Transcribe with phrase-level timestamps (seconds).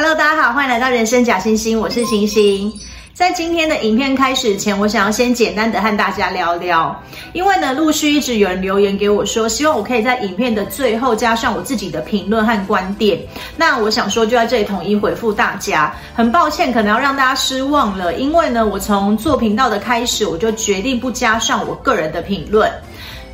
[0.00, 2.72] Hello，大家好，欢迎来到人生假星星，我是星星。
[3.12, 6.96] 在今天的影片开始前，我想要先简单的和大家聊聊，
[7.32, 13.18] 因为呢，陆续一直有人留言给我说，希望我可以在影片的最后加上我自己的评论和观点。
[13.56, 15.92] 那我想说，就在这里统一回复大家。
[16.14, 22.70] 很抱歉，可能要让大家失望了，因为呢，我从做频道的开始，我就决定不加上我个人的评论。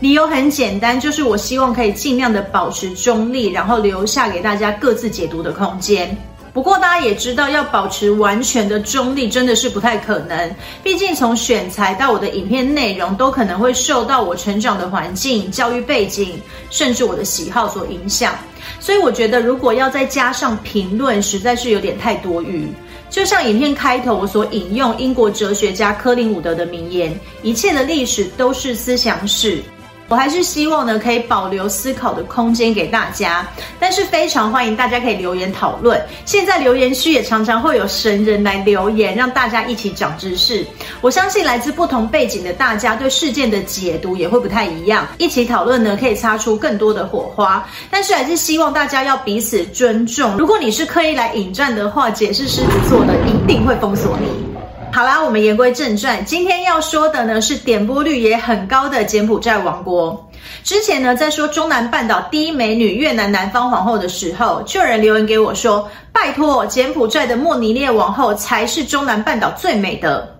[0.01, 6.17] 理由很简单，就是我希望可以尽量的保持中立，然后留下给大家各自解读的空间。
[6.55, 10.57] 不过大家也知道，要保持完全的中立真的是不太可能。
[10.85, 16.41] 毕竟从选材到我的影片内容，都可能会受到我成长的环境、教育背景，
[16.71, 18.35] 甚至我的喜好所影响。
[18.79, 22.69] 所以我觉得，如果要再加上评论，实在是有点太多余。
[23.11, 29.61] 就像影片开头我所引用英国哲学家柯林伍德的名言：“一切的历史都是思想史。”
[30.09, 33.47] 我还是希望呢，可以保留思考的空间给大家，
[33.81, 36.01] 但是非常欢迎大家可以留言讨论。
[36.25, 40.65] 现在留言区也常常会有神人来留言，让大家一起长知识。
[41.01, 47.67] 我相信来自不同背景的大家对事件的解读也会不太一样，一起讨论呢，可以擦出更多的火花。
[47.91, 50.37] 但是还是希望大家要彼此尊重。
[50.37, 54.54] 如果你是刻意来引战的话，解释狮子座的，一定会封锁你。
[54.95, 60.31] 好啦，我们言归正传，今天要说的呢是点播率也很高的柬埔寨王国。
[60.63, 70.33] 之前呢，在说中南半岛第一美女越南南方皇后的时候，就有人留言给我说：“拜托，柬埔寨的莫尼列王后才是中南半岛最美的。”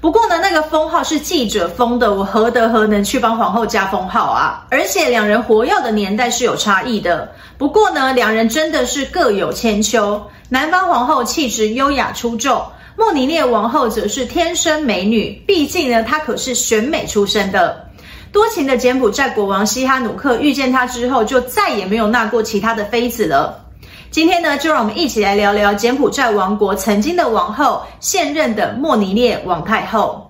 [0.00, 4.64] 不过呢，那个封号是记者封的，我何德何能去帮皇后加封号啊？
[4.70, 7.28] 而且两人活跃的年代是有差异的。
[7.58, 10.22] 不过呢，两人真的是各有千秋。
[10.48, 12.64] 南方皇后气质优雅出众。
[12.98, 17.84] 莫尼列王后则是天生美女，毕竟呢，她可是选美出身的。
[18.32, 23.62] 多情的柬埔寨国王西哈努克遇见她之后，就再也没有纳过其他的妃子了。
[24.10, 30.22] 今天呢，就让我们一起来聊聊柬埔寨王国曾经的王后，现任的莫尼列王太后。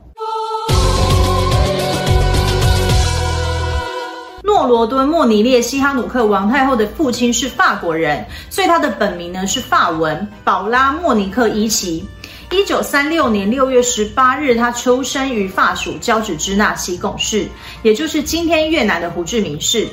[4.43, 12.05] 诺罗敦莫尼列西哈努克王太后的父亲是法国人，所以她的本名呢是法文保拉莫尼克伊奇。
[12.53, 17.47] 一九三六年六月十八日，他出生于法属交趾支那西贡市，
[17.83, 19.87] 也就是今天越南的胡志明市。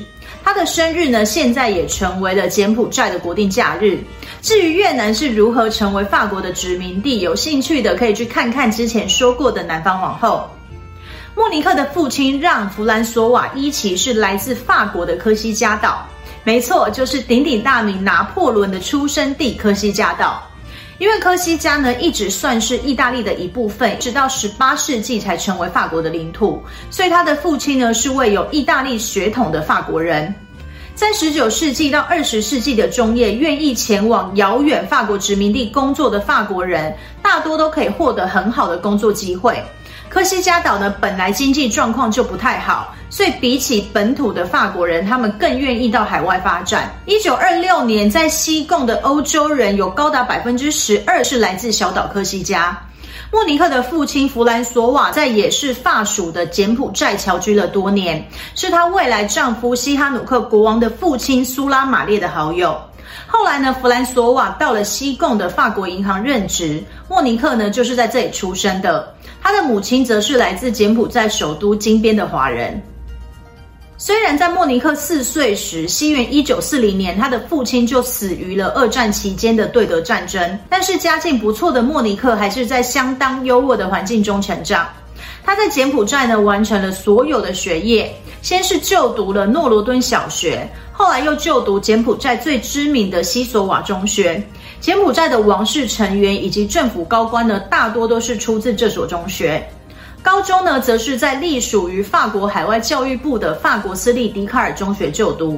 [0.43, 3.99] 他的生日呢，现在也成为了柬埔寨的国定假日。
[4.41, 10.47] 至于越南是如何成为法国的殖民地，有兴趣的可以去看看之前说过的南方皇后。
[11.35, 16.05] 莫尼克的父亲让·弗兰索瓦·伊奇是来自法国的科西嘉岛，
[16.43, 20.43] 没错，就是鼎鼎大名拿破仑的出生地科西嘉岛。
[20.99, 30.33] 因为科西嘉呢，一直算是意大利的一部分，直到十八世纪才成为法国的领土，所以他的父亲呢是位有意大利血统的法国人。
[30.95, 39.61] 在十九世纪到二十世纪的中叶，愿意前往遥远法国殖民地工作的法国人，大多都可以获得很好的工作机会。
[40.13, 46.93] 科西嘉岛呢，本来经济状况就不太好，所以比起本土的法国人，他们更愿意到海外发展。
[47.07, 52.79] 一九二六年，在西贡的欧洲人有高达百分之十二是来自小岛科西嘉。
[53.31, 62.79] 莫尼克的父亲弗兰索瓦在也是法属的柬埔寨侨居了多年，是她未来丈夫西哈努克国王的父亲苏拉玛列的好友。
[63.25, 69.11] 后来呢，弗兰索瓦到了西贡的法国银行任职，莫尼克呢就是在这里出生的。
[69.43, 72.81] 他的母亲则是来自柬埔寨首都金边的华人。
[73.97, 84.87] 虽然在莫尼克四岁时，西元一九四零年，他的父亲就死于了二战期间的对德战争，但是家境不错的莫尼克还是在相当优渥的环境中成长。
[85.45, 94.41] 他在柬埔寨呢完成了所有的学业，先是就读了诺罗敦小学，后来又就读柬埔寨最知名的西索瓦中学。
[94.83, 99.65] 柬埔寨的王室成员以及政府高官呢，大多都是出自这所中学。
[100.21, 105.57] 高中呢，则是在隶属于法国海外教育部的法国私立笛卡尔中学就读。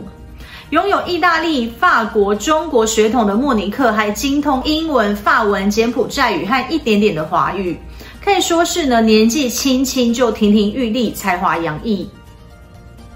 [0.70, 7.76] 拥有意大利、法国、中国血统的莫尼克，还精通英文、法文、柬埔寨语和一点点的华语，
[8.24, 12.08] 可以说是呢年纪轻轻就亭亭玉立，才华洋溢。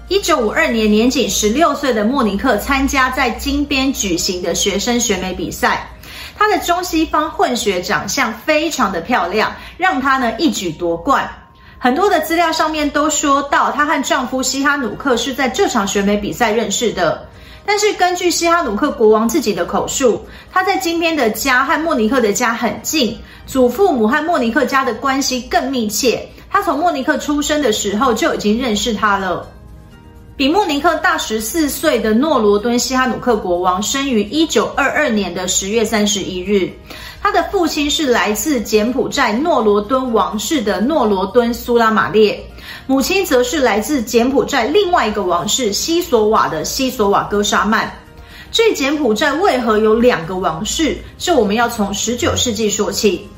[0.08, 5.88] 一九五二年，年仅十六岁的莫尼克参加在金边举行的学生选美比赛。
[6.40, 11.30] 她的中西方混血长相非常的漂亮，让她呢一举夺冠。
[11.76, 17.28] 很多的资料上面都说到，她和丈夫西哈努克是在这场选美比赛认识的。
[17.66, 26.26] 但是根据西哈努克国王自己的口述，他在金边的家和莫尼克的家很近，祖父母和莫尼克家的关系更密切。
[26.48, 29.46] 他从莫尼克出生的时候就已经认识她了。
[30.40, 36.72] 比莫尼克大十四岁的诺罗敦西哈努克国王生于一九二二年的十月三十一日。
[37.20, 42.42] 他的父亲是来自柬埔寨诺罗敦王室的诺罗敦苏拉玛列，
[42.86, 47.92] 母亲则是来自柬埔寨另外一个王室西索瓦的西索瓦哥沙曼。
[48.50, 50.96] 这柬埔寨为何有两个王室？
[51.18, 53.28] 这我们要从十九世纪说起。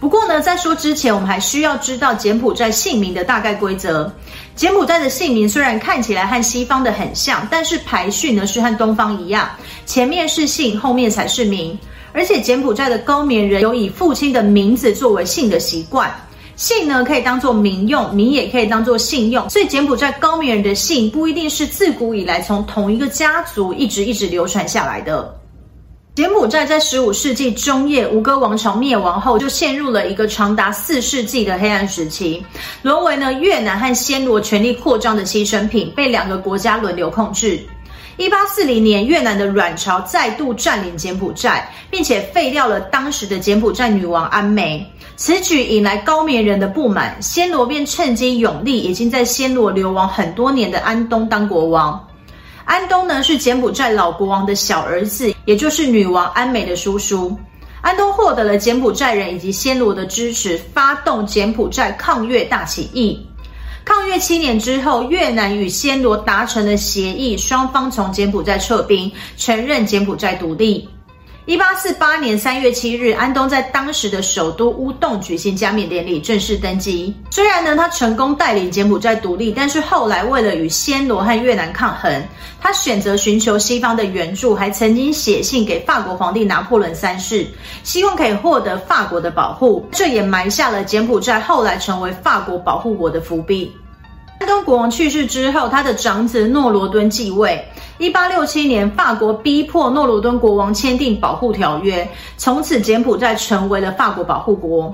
[0.00, 4.10] 不过呢，在说之前，我们还需要知道柬埔寨姓名的大概规则。
[4.60, 9.48] 柬埔寨的姓名虽然看起来和西方的很像，但是排序呢是和东方一样，
[9.86, 11.78] 前面是姓，后面才是名。
[12.12, 16.14] 而且柬埔寨的高棉人有以父亲的名字作为姓的习惯，
[16.56, 19.48] 姓呢可以当做名用，名也可以当做姓用。
[19.48, 25.39] 所以柬埔寨高棉人的姓不一定是自古以来从同一个家族一直一直流传下来的。
[26.20, 32.44] 柬埔寨在十五世纪中叶，吴哥王朝灭亡后，就陷入了一个长达四世纪的黑暗时期，
[32.82, 37.58] 沦为呢越南和暹罗权力扩张的牺牲品，被两个国家轮流控制。
[38.18, 44.86] 一八四零年，越南的阮朝再度占领柬埔寨，并且废掉了当时的柬埔寨女王安梅。
[45.16, 51.98] 此举引来高棉人的不满，暹罗便趁机拥立已经在暹罗流亡很多年的安东当国王。
[52.70, 57.36] 安东呢是柬埔寨老国王的小儿子，也就是女王安美的叔叔。
[57.80, 63.26] 安东获得了柬埔寨人以及暹罗的支持，发动柬埔寨抗越大起义。
[63.84, 70.88] 抗越七年之后，越南与暹罗达成了协议，双方从柬埔寨撤兵，承认柬埔寨独立。
[71.46, 77.12] 一八四八年三月七日，安东在当时的首都乌洞举行加冕典礼，正式登基。
[77.30, 82.22] 虽然呢，他成功带领柬埔寨独立，但是后来为了与暹罗和越南抗衡，
[82.60, 87.46] 他选择寻求西方的援助，还曾经写信给法国皇帝拿破仑三世，
[87.82, 89.88] 希望可以获得法国的保护。
[89.90, 93.72] 这也埋下了柬埔寨后来成为法国保护国的伏笔。
[94.40, 97.62] 安东国王去世之后，他的长子诺罗敦继位。
[98.00, 104.90] 一八六七年，法国逼迫诺罗敦国王签订保护条约，从此柬埔寨成为了法国保护国。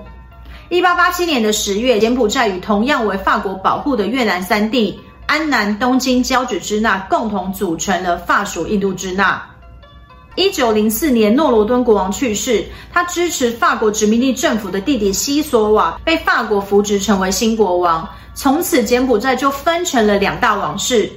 [0.71, 9.41] 一八八七年的十月，柬埔寨与同样为法国保护的越南三地安南、东京、交趾支那共同组成了法属印度支那。
[10.35, 21.09] 一九零四年，诺罗敦国王去世，他支持法国殖民地政府的弟弟西索瓦被法国扶植成为新国王，从此柬埔寨就分成了两大王室。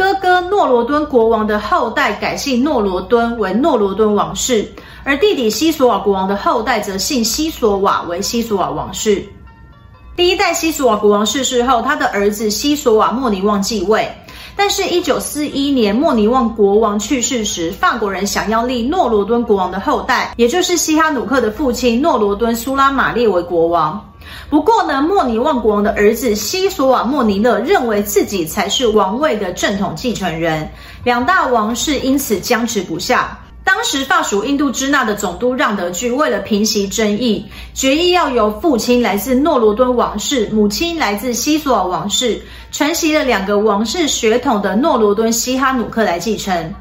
[0.00, 4.66] 哥哥诺罗敦国王的后代改姓诺罗敦为诺罗敦王室，
[5.04, 9.22] 而弟弟西索瓦国王的后代则姓西索瓦为西索瓦王室。
[10.16, 14.10] 第一代西索瓦国王逝世后，他的儿子西索瓦莫尼旺继位。
[14.56, 24.02] 但是，一九四一年莫尼旺国王去世时，法国人想要立诺罗敦国王的后代，也就是西哈努克的父亲诺罗敦苏拉玛列为国王。
[24.48, 30.68] 不过呢，莫尼旺国王的儿子西索瓦莫尼勒认为自己才是王位的正统继承人，
[31.04, 33.38] 两大王室因此僵持不下。
[33.62, 42.42] 当时法属印度支那的总督让德句为了平息争议，决议要由父亲来自诺罗敦王室，母亲来自西索瓦王室，
[42.72, 46.74] 承袭了两个王室血统的诺罗敦西哈努克来继承。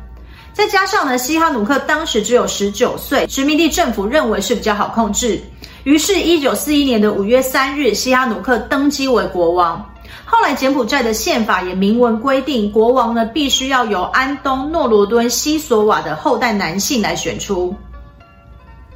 [0.52, 5.40] 再加上呢，西哈努克当时只有十九岁，殖民地政府认为是比较好控制。
[5.86, 9.84] 于是，一九四一年的五月三日，西哈努克登基为国王。
[10.26, 17.74] 后来，柬埔寨的宪法也明文规定，国王呢必须要由安东诺罗敦西索瓦的后代男性来选出。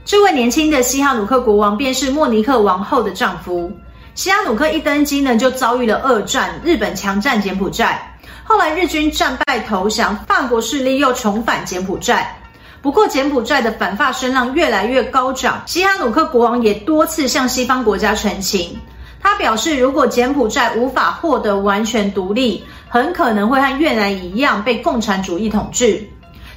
[0.04, 3.72] 这位年轻的西哈努克国王便是莫尼克王后的丈夫。
[4.14, 8.16] 西哈努克一登基呢，就遭遇了二战，日本强占柬埔寨。
[8.44, 12.38] 后来日军战败投降，法国势力又重返柬埔寨。
[12.84, 18.78] 不过，柬埔寨的反法声浪越来越高涨，西哈努克国王也多次向西方国家陈情。
[19.22, 26.06] 他表示，如果柬埔寨无法获得完全独立，很可能会和越南一样被共产主义统治。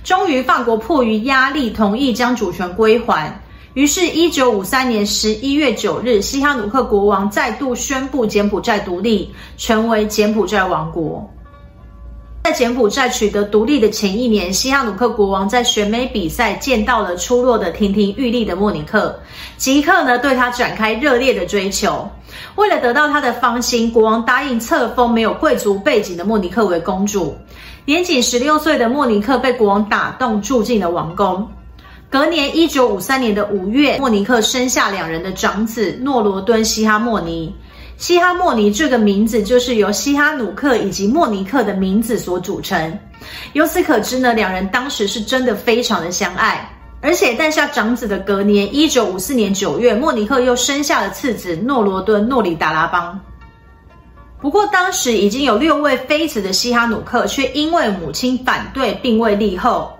[0.02, 3.32] 终于，法国迫于压力，同意将主权归还。
[3.74, 11.24] 于是，一九五三年十一月九日，西哈努克国王再度宣布柬埔寨独立，成为柬埔寨王国。
[12.46, 19.18] 在柬埔寨取得独立的前一年，西哈努克国王在选美比赛见到了出落得亭亭玉立的莫尼克，
[19.56, 22.08] 即刻呢对他展开热烈的追求。
[22.54, 27.36] 为了得到他的芳心，国王答应册封没有贵族背景的莫尼克为公主。
[27.84, 31.44] 年仅十六岁的莫尼克被国王打动，住进了王宫。
[32.08, 37.52] 隔年一九五三年的五月，莫尼克生下两人的长子诺罗敦西哈莫尼。
[37.96, 42.98] 西哈莫尼这个名字就是由西哈努克以及莫尼克的名字所组成。
[43.54, 46.70] 由此可知呢，两人当时是真的非常的相爱。
[47.00, 53.18] 而且诞下长子的隔年，一九五四年九月，莫尼克又生下了次子诺罗敦诺里达拉邦。
[54.40, 59.96] 不过当时已经有六位妃子的西哈努克，却因为母亲反对，并未立后。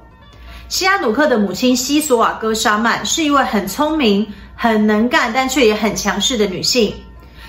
[0.69, 6.93] 西哈努克的母亲西索瓦戈沙曼是一位很聪明、很能干，但却也很强势的女性。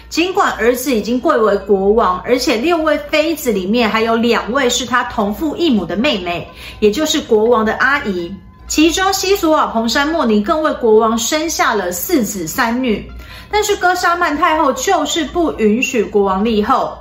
[0.10, 6.48] 尽管儿子已经贵为国王，而且六位妃子里面还有两位是他同父异母的妹妹，
[6.80, 8.34] 也就是国王的阿姨。
[8.68, 13.10] 其中西索瓦蓬山莫尼更为国王生下了四子三女。
[13.50, 16.98] 但是戈沙曼太后就是不允许国王立后。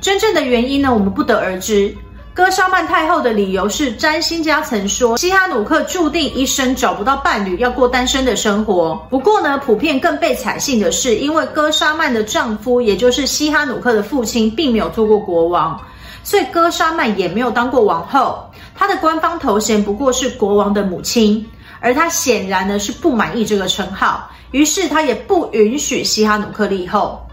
[0.00, 1.96] 真正的原因呢，我们不得而知。
[2.34, 8.96] 戈沙曼太后的理由是，占星家曾说西哈努克注定一生找不到伴侣，要过单身的生活。
[9.08, 15.80] 不过呢，普遍更被采信的是，因为戈沙曼的丈夫，也就是西哈努克的父亲，并没有做过国王，
[16.24, 18.44] 所以戈沙曼也没有当过王后。
[18.74, 21.48] 她的官方头衔不过是国王的母亲，
[21.78, 27.23] 而她显然呢是不满意这个称号，于是她也不允许西哈努克立后。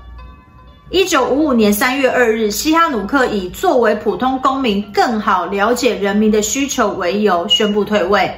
[0.91, 8.29] 一九五五年三月二日，西哈努克以作为普通公民更好了解人民的需求为由，宣布退位，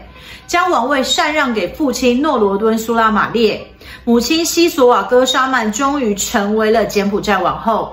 [0.46, 3.60] 将王位禅让给父亲诺罗敦苏拉玛列，
[4.04, 7.92] 母亲西索瓦戈沙曼终于成为了柬埔寨王后。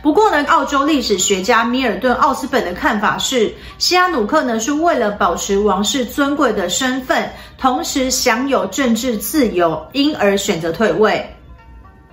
[0.00, 11.22] 不过呢，澳洲历史学家米尔顿奥斯本的看法是，西哈努克呢是为了保持王室尊贵的身份，同时享有政治自由，因而选择退位。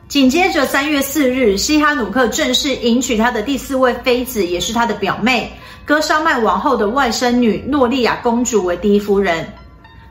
[0.10, 5.54] 紧接着，三月四日，西哈努克正式迎娶他的第四位妃子，也是他的表妹
[5.86, 9.48] 戈沙曼王后的外甥女诺莉亚公主为第一夫人。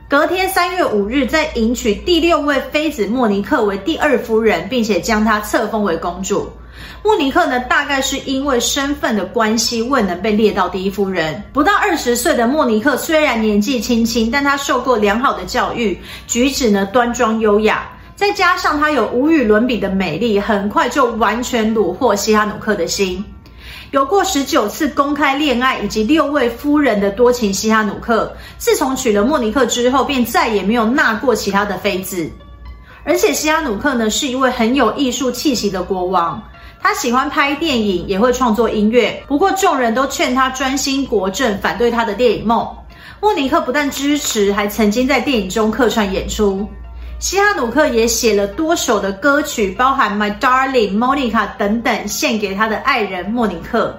[0.07, 6.49] 隔天，三月五日，再迎娶第六位妃子莫尼克为第二夫人，并且将她册封为公主。
[7.03, 11.43] 莫尼克呢，大概是因为身份的关系，未能被列到第一夫人。
[11.51, 17.89] 不到二十岁的莫尼克虽然年纪轻轻，但她受过良好的教育，举止呢端庄优雅。
[18.19, 23.23] 再加上她有无与伦比的美丽，很快就完全虏获西哈努克的心。
[23.91, 32.29] 有过十九次公开恋爱以及六位夫人的多情西哈努克，自从娶了莫尼克之后，便再也没有纳过其他的妃子。
[33.05, 36.43] 而且西哈努克呢，是一位很有艺术气息的国王，
[36.81, 39.23] 他喜欢拍电影，也会创作音乐。
[39.29, 42.67] 不过众人都劝他专心国政，反对他的电影梦。
[43.21, 46.67] 莫尼克不但支持，还曾经在电影中客串演出。
[47.19, 53.93] 西哈努克也写了多首的歌曲，包含《My Darling》、《Monica》等等，献给他的爱人莫尼克。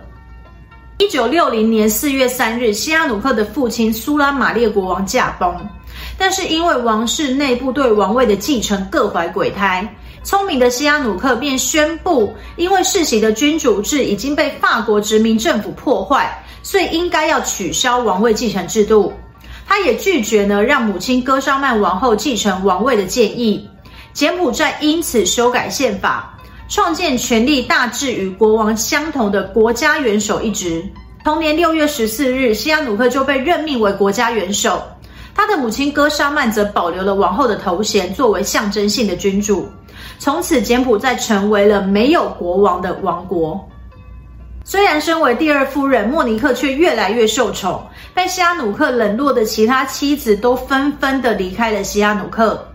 [0.96, 5.54] 一九六零年四月三日，西哈努克的父亲苏拉玛列国王驾崩，
[6.16, 9.86] 但是因为王室内部对王位的继承各怀鬼胎，
[10.22, 19.12] 聪明的西哈努克便宣布，因为世袭的君主制已经被法国殖民政府破坏，所以应该要取消王位继承制度。
[19.70, 23.70] 他也拒绝呢，让母亲戈沙曼王后继承王位的建议。
[24.12, 26.36] 柬埔寨因此修改宪法，
[26.68, 30.84] 创建权力大致与国王相同的国家元首一职。
[31.22, 34.82] 同年六月十四日，西哈努克就被任命为国家元首。
[35.36, 39.68] 他的母亲戈沙曼则保留了王后的头衔，作为象征性的君主。
[40.18, 43.69] 从此，柬埔寨成为了没有国王的王国。
[44.64, 47.84] 虽然身为第二夫人，莫尼克却越来越受宠。
[48.14, 52.66] 被西哈努克冷落的其他妻子都纷纷的离开了西哈努克。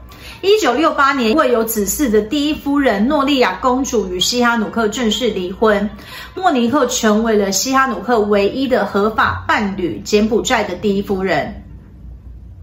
[0.41, 5.89] 一九六八年，未有子嗣的第一夫人诺莉亚公主与西哈努克正式离婚，
[6.35, 11.63] 莫尼克成为了西哈努克唯一的合法伴侣，柬埔寨的第一夫人。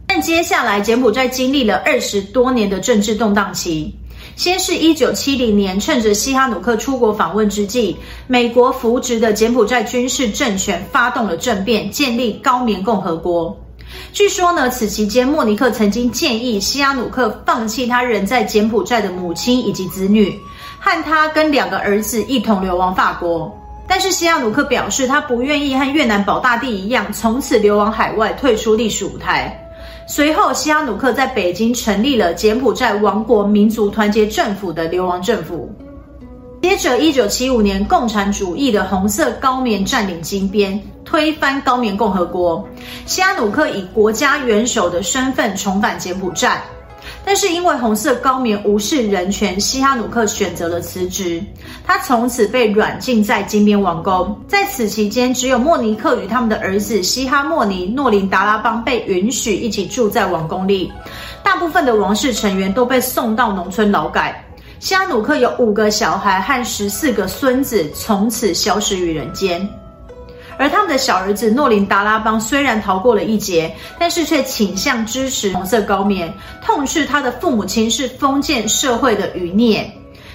[0.06, 3.94] 但接下来，柬埔寨经历了二十多年的政治动荡期。
[4.36, 13.56] 先是一九七零年，趁着西哈努克出国访问之际，美国扶植的柬埔寨军事政权发动了政变，建立高棉共和国。
[14.12, 20.34] 据说呢，此期间莫尼克曾经建议西哈努克放弃他人在柬埔寨的母亲以及子女，
[20.80, 23.54] 和他跟两个儿子一同流亡法国。
[23.86, 29.61] 但是西哈努克表示，他不愿意和越南保大帝一样，从此流亡海外，退出历史舞台。
[30.14, 35.74] 随后，西哈努克在北京成立了柬埔寨王国民族团结政府的流亡政府。
[36.60, 42.62] 接着，一九七五年，共产主义的红色高棉占领金边，推翻高棉共和国。
[43.06, 46.62] 西哈努克以国家元首的身份重返柬埔寨。
[47.24, 51.42] 但是因为红色高棉无视人权，西哈努克选择了辞职。
[51.86, 54.38] 他从此被软禁在金边王宫。
[54.48, 60.92] 在此期间，只有莫尼克与他们的儿子西哈莫尼诺林达拉邦被允许一起住在王宫里。
[61.42, 64.44] 大部分的王室成员都被送到农村劳改。
[64.80, 69.68] 西哈努克有五个小孩和十四个孙子，从此消失于人间。
[70.58, 76.32] 而他们的小儿子诺林达拉邦虽然逃过了一劫，但是却倾向支持红色高棉，
[76.64, 79.90] 痛斥他的父母亲是封建社会的余孽。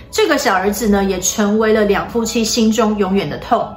[0.10, 3.68] 这个小儿子呢，也成为了两夫妻心中永远的痛。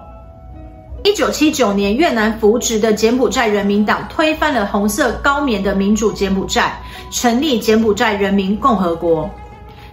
[1.02, 6.78] 一九七九年，越南扶植的柬埔寨人民党推翻了红色高棉的民主柬埔寨，
[7.10, 9.28] 成立柬埔寨人民共和国。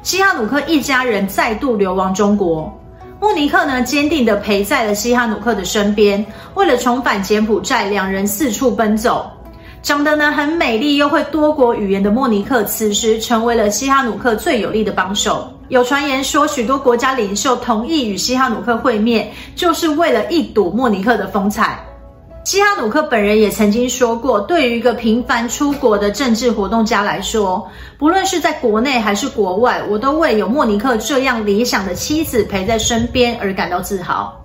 [0.04, 2.76] 西哈努克一家人再度流亡中国。
[3.19, 9.29] 莫尼克呢，坚定地陪在了西哈努克的身边，为了重返柬埔寨，两人四处奔走。
[9.81, 15.51] 长得呢很美丽又会多国语言的莫尼克，此时成为了西哈努克最有力的帮手。
[15.69, 21.83] 有传言说，许多国家领袖同意与西哈努克会面，就是为了一睹莫尼克的风采。
[22.48, 34.42] 西哈努克本人也曾经说过，对于一个频繁出国的政治活动家来说，不论是在国内还是国外，我都为有莫尼克这样理想的妻子陪在身边而感到自豪。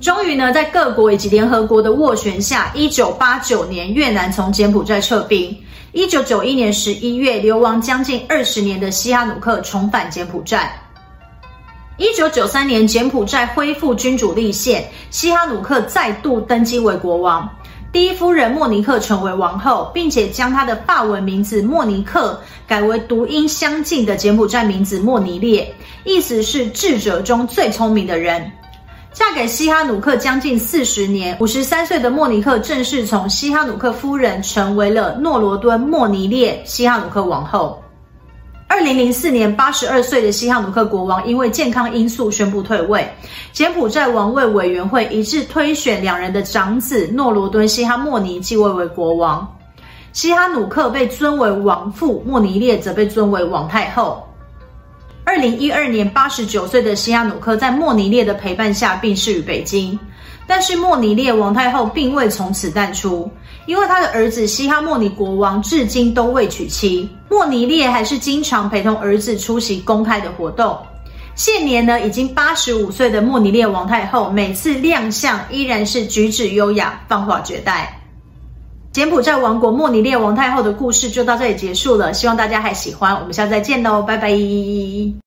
[0.00, 5.58] 终于呢，在各国以及联合国的斡旋下，一九八九年，越南从柬埔寨撤兵。
[5.90, 10.80] 一九九一年十一月，流亡将近二十年的西哈努克重返柬埔寨。
[11.98, 17.48] 一九九三年，柬埔寨恢复君主立宪，西哈努克再度登基为国王。
[17.90, 25.74] 第一夫人莫尼克成为王后，并且将她的法文名字莫尼克改为读音相近的柬埔寨名字莫尼列，
[26.04, 28.52] 意思是智者中最聪明的人。
[29.14, 37.82] 嫁给西哈努克将近四十年，五十三岁的莫尼克正式从西哈努克夫人成为了诺罗敦莫尼列西哈努克王后。
[38.68, 43.08] 二零零四年，八十二岁的西哈努克国王因为健康因素宣布退位，
[43.52, 49.56] 柬埔寨王位委员会一致推选两人的长子诺罗敦西哈莫尼继位为国王，
[50.12, 54.22] 西哈努克被尊为王父，莫尼列则被尊为王太后。
[55.24, 59.98] 二零一二年，八十九岁的西哈努克在莫尼列的陪伴下病逝于北京，
[60.46, 63.30] 但是莫尼列王太后并未从此淡出，
[63.66, 70.78] 因为她的儿子西哈莫尼国王至今都未娶妻，莫尼列还是经常陪同儿子出席公开的活动。
[71.34, 78.00] 现年呢，已经八十五岁的莫尼列王太后，每次亮相依然是举止优雅，芳华绝代。
[78.90, 85.25] 柬埔寨王国莫尼列王太后的故事就到这里结束了，希望大家还喜欢，我们下次再见喽，拜拜。